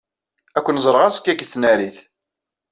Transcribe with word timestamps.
Ad 0.57 0.63
ken-ẓreɣ 0.63 1.03
azekka 1.03 1.33
deg 1.33 1.41
tnarit. 1.51 1.97